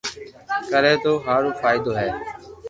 ڪري 0.71 0.93
تو 0.93 1.01
ٿو 1.03 1.13
ھارو 1.25 1.49
فائدو 1.61 1.91
ھي 1.99 2.09